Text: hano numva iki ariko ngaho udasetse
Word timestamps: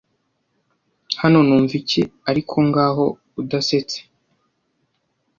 hano 1.21 1.37
numva 1.47 1.73
iki 1.81 2.01
ariko 2.29 2.55
ngaho 2.67 3.05
udasetse 3.41 3.97